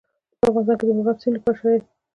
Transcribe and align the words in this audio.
په 0.39 0.45
افغانستان 0.49 0.77
کې 0.79 0.85
د 0.87 0.91
مورغاب 0.97 1.17
سیند 1.21 1.35
لپاره 1.37 1.57
شرایط 1.59 1.81
مناسب 1.83 1.89
دي. 1.89 1.93